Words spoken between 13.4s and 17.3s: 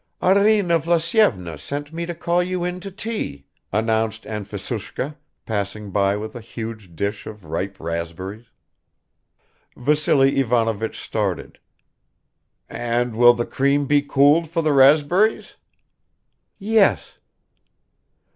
cream be cooled for the raspberries?" "Yes."